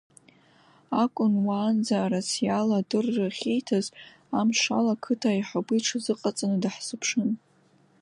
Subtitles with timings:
[1.01, 3.87] Акәын уаанӡа арациала адырра ахьииҭаз
[4.39, 7.29] амшала ақыҭа аиҳабы иҽазыҟаҵаны даҳзыԥшын.